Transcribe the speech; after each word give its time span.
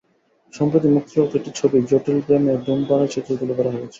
সম্প্রতি 0.53 0.87
মুক্তিপাপ্ত 0.89 1.33
একটি 1.35 1.51
ছবি 1.59 1.77
জটিল 1.89 2.17
প্রেম-এ 2.25 2.55
ধূমপানের 2.65 3.11
চিত্র 3.13 3.29
তুলে 3.39 3.53
ধরা 3.57 3.71
হয়েছে। 3.71 3.89